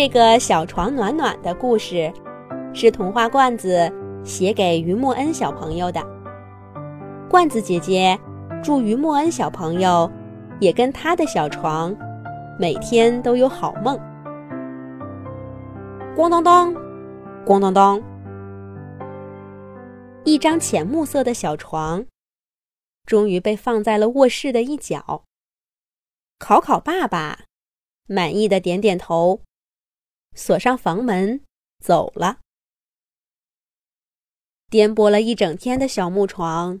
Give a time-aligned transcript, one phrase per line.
[0.00, 2.10] 这个小床暖暖的故事，
[2.72, 3.92] 是童话罐子
[4.24, 6.02] 写给于默恩小朋友的。
[7.28, 8.18] 罐子姐姐
[8.64, 10.10] 祝于默恩小朋友
[10.58, 11.94] 也跟他的小床
[12.58, 13.94] 每天都有好梦。
[16.16, 16.74] 咣当当，
[17.44, 18.02] 咣当当，
[20.24, 22.06] 一张浅木色的小床
[23.04, 25.24] 终于被放在了卧室的一角。
[26.38, 27.40] 考考爸爸
[28.06, 29.42] 满意的点点头。
[30.36, 31.44] 锁上房门，
[31.80, 32.40] 走了。
[34.70, 36.80] 颠簸了一整天的小木床，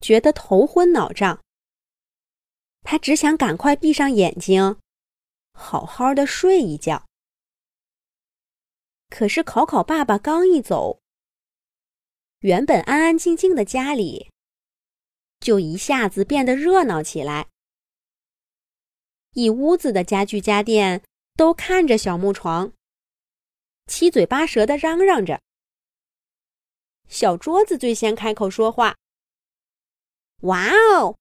[0.00, 1.42] 觉得头昏脑胀。
[2.82, 4.78] 他只想赶快闭上眼睛，
[5.52, 7.06] 好好的睡一觉。
[9.08, 11.00] 可是考考爸爸刚一走，
[12.40, 14.30] 原本安安静静的家里，
[15.40, 17.48] 就一下子变得热闹起来。
[19.32, 21.02] 一屋子的家具家电。
[21.36, 22.72] 都看着小木床，
[23.86, 25.40] 七嘴八舌的嚷嚷着。
[27.08, 28.96] 小桌子最先开口说话
[30.42, 31.16] ：“哇哦，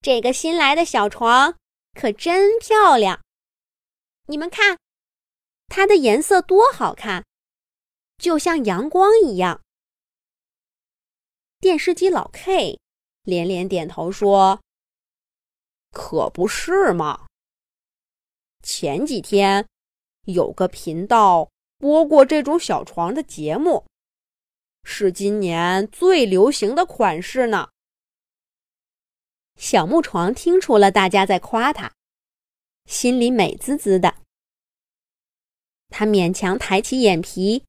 [0.00, 1.56] 这个新来的小床
[1.94, 3.22] 可真漂亮！
[4.26, 4.78] 你们看，
[5.68, 7.24] 它的颜色多好看，
[8.18, 9.62] 就像阳光一样。”
[11.60, 12.78] 电视机老 K
[13.22, 14.60] 连连点头说
[15.92, 17.26] ：“可不是嘛。”
[18.62, 19.66] 前几天，
[20.24, 21.48] 有个频道
[21.78, 23.86] 播过这种小床的节目，
[24.82, 27.70] 是今年最流行的款式呢。
[29.56, 31.92] 小木床听出了大家在夸他，
[32.86, 34.16] 心里美滋滋的。
[35.88, 37.64] 他勉强抬起眼皮，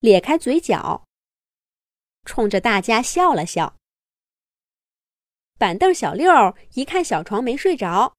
[0.00, 1.04] 咧开嘴角，
[2.24, 3.76] 冲着大家笑了笑。
[5.56, 6.30] 板凳小六
[6.74, 8.14] 一看小床没睡着。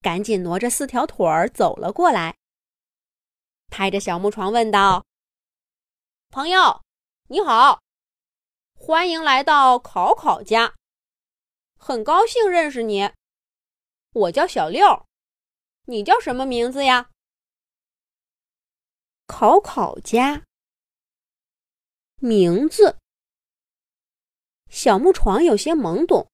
[0.00, 2.37] 赶紧挪着四条腿儿走了过来，
[3.68, 5.04] 拍着小木床问道
[6.30, 6.82] ：“朋友，
[7.28, 7.80] 你好，
[8.74, 10.74] 欢迎来到考考家，
[11.78, 13.10] 很高兴认识你。
[14.12, 15.06] 我叫小六，
[15.84, 17.10] 你叫什么名字呀？”
[19.28, 20.44] 考考家
[22.16, 22.98] 名字，
[24.68, 26.30] 小木床有些懵懂，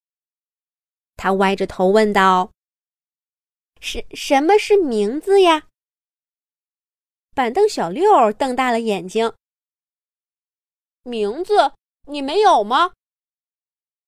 [1.16, 2.52] 他歪着头问道。
[3.80, 5.68] 什什么是名字呀？
[7.34, 9.34] 板凳小六瞪大了眼睛。
[11.02, 11.72] 名字
[12.06, 12.92] 你没有吗？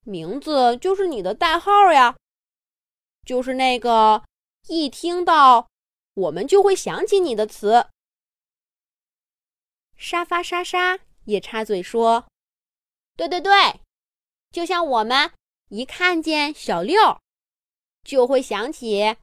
[0.02, 2.16] 名字就是你的代号呀，
[3.24, 4.24] 就是那个
[4.68, 5.68] 一听到
[6.14, 7.88] 我们就会想起你的词。
[9.96, 12.28] 沙发沙沙也插嘴说
[13.16, 13.80] ：“对对对，
[14.52, 15.32] 就像我们
[15.70, 17.18] 一看见小六，
[18.04, 19.16] 就会想起。”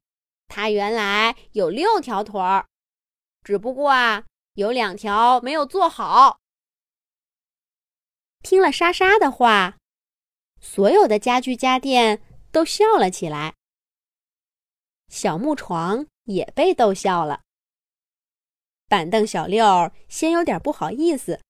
[0.49, 2.67] 他原来有六条腿儿，
[3.43, 6.39] 只不过啊，有两条没有做好。
[8.41, 9.77] 听了莎莎的话，
[10.61, 12.21] 所有的家具家电
[12.51, 13.55] 都笑了起来。
[15.09, 17.41] 小木床也被逗笑了。
[18.87, 21.41] 板凳小六先有点不好意思，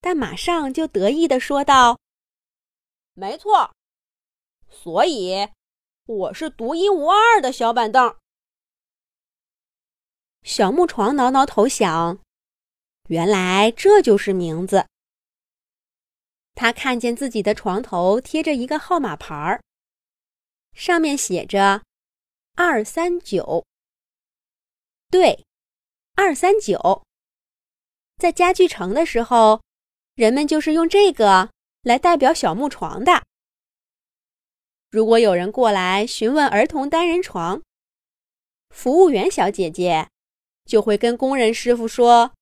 [0.00, 1.98] 但马上就得意的说道
[3.14, 3.74] ：“没错，
[4.68, 5.48] 所以。”
[6.04, 8.16] 我是独一无二的小板凳。
[10.42, 12.18] 小木床挠挠头想，
[13.08, 14.86] 原来这就是名字。
[16.54, 19.62] 他看见自己的床头贴着一个号码牌儿，
[20.74, 21.82] 上面写着
[22.56, 23.64] “二三九”。
[25.10, 25.46] 对，
[26.14, 27.04] 二三九。
[28.18, 29.62] 在家具城的时候，
[30.14, 31.50] 人们就是用这个
[31.82, 33.22] 来代表小木床的。
[34.90, 37.62] 如果有人过来询问儿童单人床，
[38.68, 40.08] 服务员小姐姐
[40.64, 42.32] 就会跟工人师傅说：“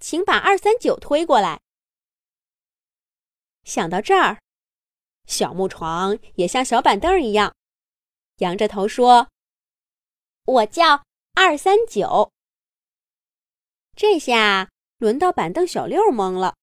[0.00, 1.60] 请把二三九推过来。”
[3.64, 4.40] 想到这儿，
[5.26, 7.54] 小木床也像小板凳一样，
[8.38, 9.28] 仰着头说
[10.44, 11.04] ：“我叫
[11.34, 12.32] 二三九。”
[13.96, 16.54] 这下轮到板凳小六懵了：“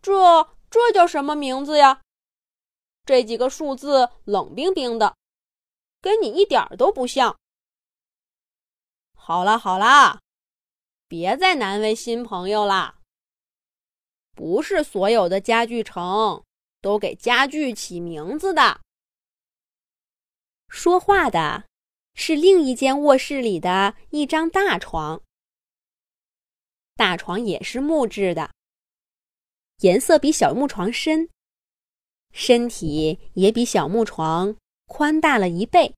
[0.00, 2.02] 这这叫什么名字呀？”
[3.04, 5.16] 这几个数字冷冰冰的，
[6.00, 7.39] 跟你一点都不像。
[9.22, 10.18] 好啦好啦，
[11.06, 12.98] 别再难为新朋友啦。
[14.32, 16.42] 不是所有的家具城
[16.80, 18.80] 都给家具起名字的。
[20.68, 21.66] 说话的
[22.14, 25.22] 是另一间卧室里的一张大床，
[26.96, 28.50] 大床也是木质的，
[29.80, 31.28] 颜色比小木床深。
[32.32, 34.56] 身体也比小木床
[34.86, 35.94] 宽大了一倍，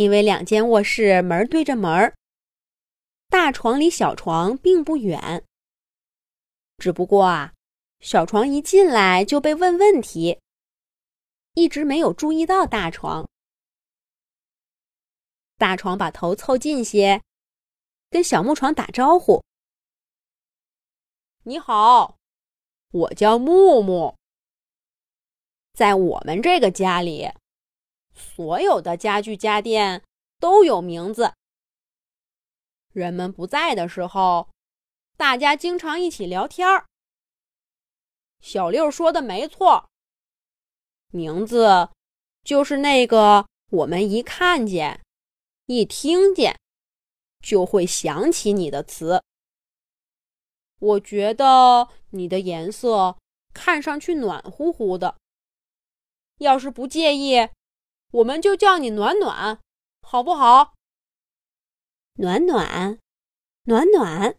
[0.00, 2.10] 因为两间卧室门对着门，
[3.28, 5.44] 大床离小床并不远。
[6.78, 7.52] 只不过啊，
[8.00, 10.40] 小床一进来就被问问题，
[11.52, 13.28] 一直没有注意到大床。
[15.58, 17.20] 大床把头凑近些，
[18.08, 19.44] 跟小木床打招呼
[21.44, 22.16] ：“你好，
[22.90, 24.16] 我叫木木。
[25.74, 27.30] 在我们这个家里，
[28.14, 30.02] 所有的家具家电
[30.38, 31.34] 都有名字。
[32.92, 34.48] 人们不在的时候，
[35.16, 36.86] 大家经常一起聊天儿。
[38.40, 39.88] 小六说的没错，
[41.12, 41.90] 名字
[42.42, 45.00] 就是那个我们一看见。”
[45.66, 46.58] 一听见，
[47.38, 49.22] 就会想起你的词。
[50.80, 53.16] 我觉得你的颜色
[53.54, 55.16] 看上去暖乎乎的。
[56.38, 57.48] 要是不介意，
[58.12, 59.60] 我们就叫你暖暖，
[60.02, 60.74] 好不好？
[62.14, 62.98] 暖暖，
[63.64, 64.36] 暖暖。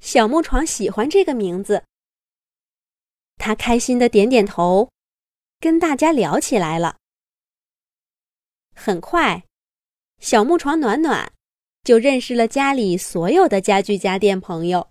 [0.00, 1.84] 小木床喜欢这个名字，
[3.36, 4.90] 他开心的点点头，
[5.60, 6.96] 跟大家聊起来了。
[8.74, 9.44] 很快。
[10.18, 11.32] 小木床暖暖
[11.82, 14.90] 就认识了家里所有的家具家电朋友。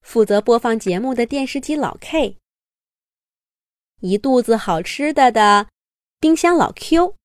[0.00, 2.36] 负责播放节目的电视机老 K，
[4.00, 5.68] 一肚子好吃的的
[6.20, 7.16] 冰箱老 Q，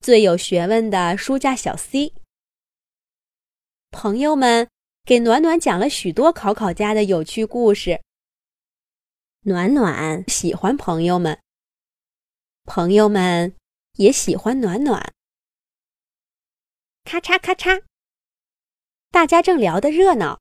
[0.00, 2.12] 最有学问的书架小 C。
[3.90, 4.68] 朋友们
[5.04, 8.02] 给暖暖讲了许多考考家的有趣故事。
[9.40, 11.40] 暖暖喜欢朋友们，
[12.64, 13.54] 朋友们。
[13.98, 15.12] 也喜欢暖暖。
[17.04, 17.82] 咔嚓咔嚓，
[19.10, 20.40] 大家正聊得热闹，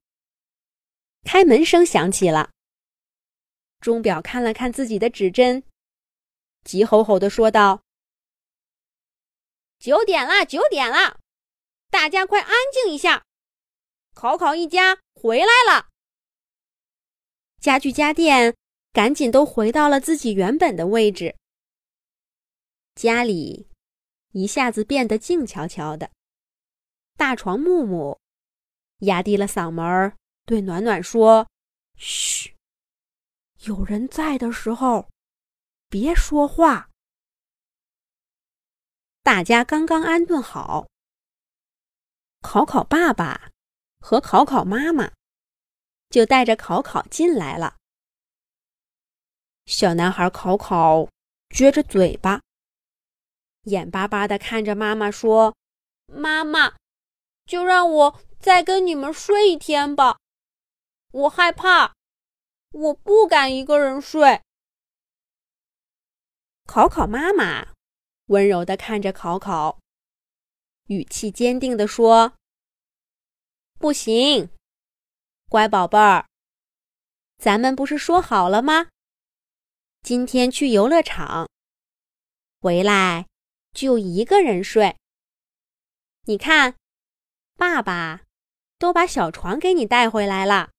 [1.26, 2.52] 开门声响起了。
[3.81, 5.63] 钟表看了看自己的指针，
[6.63, 7.81] 急吼吼的说道
[9.80, 11.18] ：“九点啦，九点啦，
[11.89, 13.25] 大家快安静一下！
[14.13, 15.89] 考考一家回来了。”
[17.60, 18.56] 家具家电
[18.92, 21.36] 赶紧都回到了自己原本的位置。
[22.94, 23.68] 家里
[24.31, 26.12] 一下子变得静悄悄的。
[27.18, 28.19] 大床木木
[29.00, 30.13] 压低了嗓门
[30.45, 31.48] 对暖暖说
[31.98, 32.56] ：“嘘，
[33.63, 35.10] 有人在的时候
[35.90, 36.90] 别说话。”
[39.24, 40.88] 大家刚刚安顿好，
[42.42, 43.52] 考考爸爸
[44.00, 45.12] 和考考妈妈
[46.10, 47.78] 就带着考考进来了。
[49.68, 51.08] 小男孩考考
[51.50, 52.42] 撅着嘴巴。
[53.66, 55.56] 眼巴巴的看着妈妈说
[56.12, 56.75] ：“妈妈，
[57.46, 60.18] 就让我再跟你们睡一天吧，
[61.12, 61.94] 我害怕，
[62.72, 64.42] 我不敢一个人睡。”
[66.66, 67.68] 考考妈妈
[68.28, 69.80] 温柔的看着考考，
[70.88, 72.34] 语气坚定的说
[73.80, 74.50] ：“不行，
[75.50, 76.26] 乖宝贝儿，
[77.38, 78.90] 咱们不是说好了吗？
[80.02, 81.50] 今天去游乐场，
[82.60, 83.28] 回来。”
[83.74, 84.98] 就一个人睡。
[86.26, 86.76] 你看，
[87.56, 88.24] 爸爸
[88.78, 90.72] 都把小床给你带回来了。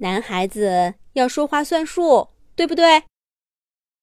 [0.00, 3.04] 男孩子要说话算数，对不对？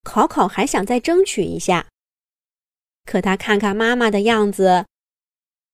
[0.04, 1.88] 考考还想再争取一下，
[3.04, 4.86] 可他看看妈妈的样子，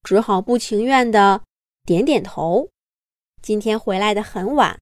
[0.04, 1.44] 只好不情愿的
[1.84, 2.70] 点点头。
[3.42, 4.80] 今天回来的很晚，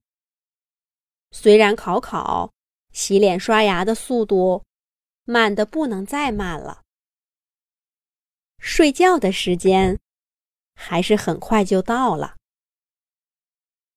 [1.32, 2.54] 虽然考考
[2.92, 4.64] 洗脸刷牙的速度
[5.24, 6.82] 慢的不能再慢了。
[8.60, 10.00] 睡觉的时间，
[10.76, 12.36] 还是很快就到了。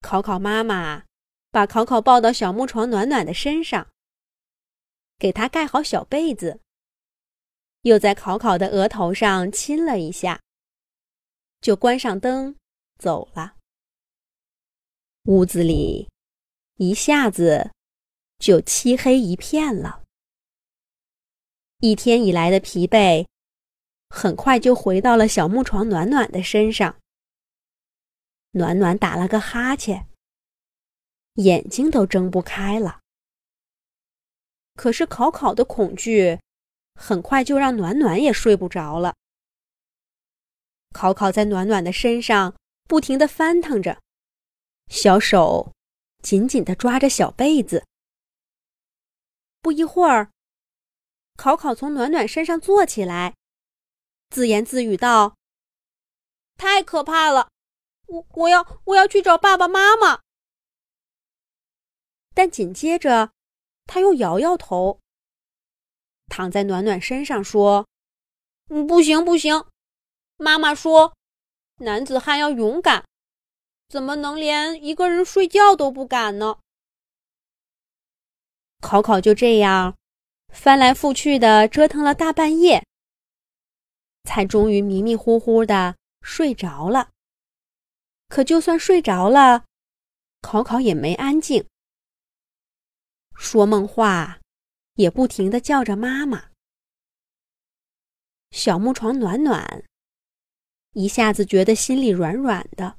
[0.00, 1.04] 考考妈妈
[1.54, 3.86] 把考考抱到小木床暖暖的身上，
[5.20, 6.58] 给他盖好小被子，
[7.82, 10.40] 又在考考的额头上亲了一下，
[11.60, 12.56] 就关上灯
[12.98, 13.54] 走了。
[15.26, 16.08] 屋子里
[16.78, 17.70] 一下子
[18.40, 20.02] 就漆黑一片了。
[21.78, 23.24] 一天以来的疲惫。
[24.10, 26.96] 很快就回到了小木床暖暖的身上。
[28.52, 30.06] 暖暖打了个哈欠，
[31.34, 33.00] 眼睛都睁不开了。
[34.74, 36.40] 可是考考的恐惧，
[36.94, 39.14] 很快就让暖暖也睡不着了。
[40.92, 42.54] 考考在暖暖的身上
[42.88, 44.00] 不停地翻腾着，
[44.88, 45.72] 小手
[46.22, 47.84] 紧紧地抓着小被子。
[49.60, 50.30] 不一会儿，
[51.36, 53.34] 考考从暖暖身上坐起来。
[54.30, 55.36] 自言自语道
[56.58, 57.48] ：“太可怕了，
[58.06, 60.20] 我我要我要去找爸爸妈妈。”
[62.34, 63.30] 但紧接着，
[63.86, 64.98] 他又摇摇头，
[66.26, 67.86] 躺在暖暖身上说
[68.68, 69.64] ：“嗯，不行不行，
[70.36, 71.14] 妈妈说，
[71.78, 73.04] 男子汉要勇敢，
[73.88, 76.58] 怎么能连一个人睡觉都不敢呢？
[78.80, 79.96] 考考就这样
[80.48, 82.84] 翻来覆去的折腾了大半夜，
[84.24, 87.10] 才终于迷迷糊糊的睡着了。
[88.28, 89.64] 可就算睡着了，
[90.40, 91.66] 考考也没安静，
[93.44, 94.40] 说梦话，
[94.94, 96.50] 也不停的叫着妈妈。
[98.50, 99.84] 小木床暖暖，
[100.92, 102.98] 一下子觉得心里软软的。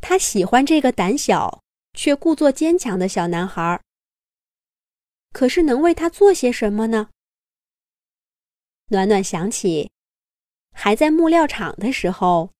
[0.00, 1.64] 他喜欢这个胆小
[1.94, 3.82] 却故作坚强的小男孩。
[5.32, 7.10] 可是能为他做些什么呢？
[8.86, 9.90] 暖暖想起，
[10.70, 12.52] 还在木料厂的时候，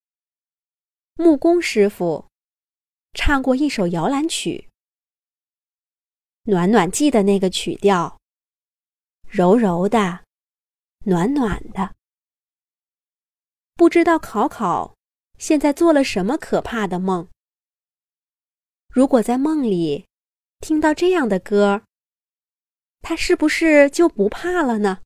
[1.15, 2.29] 木工师傅
[3.15, 4.68] 唱过一首摇篮曲。
[6.51, 8.19] 暖暖记的那个曲调，
[9.29, 10.25] 柔柔的。
[11.05, 11.95] 暖暖的，
[13.75, 14.97] 不知道考考
[15.37, 17.29] 现在做了什么可怕的梦。
[18.89, 20.07] 如果在梦里
[20.61, 21.83] 听到这样的歌，
[23.03, 25.03] 他是不是就不怕了呢？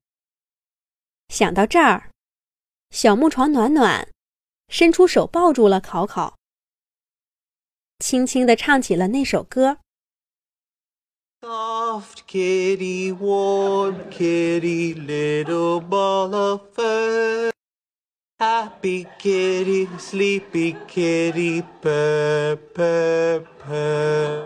[1.28, 2.12] 想到这儿，
[2.90, 4.08] 小木床暖暖
[4.68, 6.38] 伸出手抱住了考考，
[7.98, 9.81] 轻轻地唱起了那首歌。
[11.44, 17.50] Soft kitty, warm kitty, little ball of fur.
[18.38, 24.44] Happy kitty, sleepy kitty, purr, purr, purr.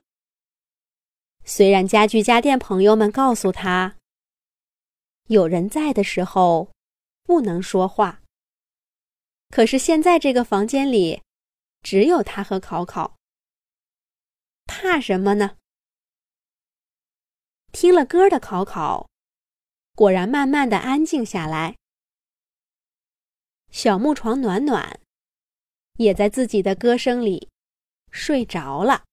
[1.44, 3.96] 虽然家具家电朋友们告诉他，
[5.28, 6.70] 有人在的时候
[7.24, 8.22] 不能说话，
[9.50, 11.20] 可是现在这个房间里
[11.82, 13.18] 只有他和考考，
[14.64, 15.58] 怕什么呢？
[17.78, 19.06] 听了歌的考考，
[19.94, 21.76] 果然慢慢的安静下来。
[23.70, 24.98] 小木床暖暖，
[25.98, 27.50] 也在自己的歌声里
[28.10, 29.04] 睡着了。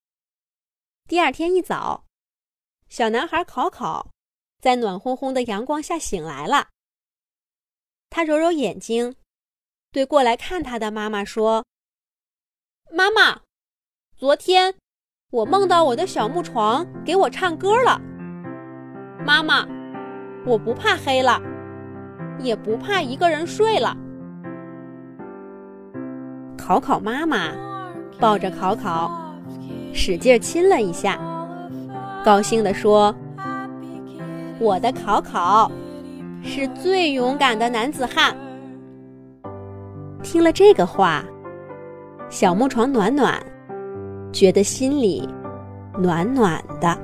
[1.09, 2.05] 第二天一早，
[2.87, 4.11] 小男孩考考
[4.61, 6.69] 在暖烘烘的阳光下醒来了。
[8.09, 9.17] 他揉揉眼睛，
[9.91, 11.65] 对过来看他的妈妈说
[12.89, 13.41] ：“妈妈，
[14.15, 14.77] 昨天
[15.31, 17.99] 我梦到我的小木床给我唱歌了。”
[19.25, 19.65] 妈妈，
[20.45, 21.41] 我不怕黑了，
[22.39, 23.95] 也不怕一个人睡了。
[26.57, 27.51] 考考妈妈
[28.19, 29.09] 抱着考考，
[29.93, 31.17] 使劲亲了一下，
[32.23, 33.15] 高兴地说
[34.59, 35.71] ：“我的考考
[36.43, 38.35] 是最勇敢的男子汉。”
[40.21, 41.23] 听了这个话，
[42.29, 43.41] 小木床暖暖
[44.33, 45.27] 觉得心里
[45.97, 46.97] 暖暖的。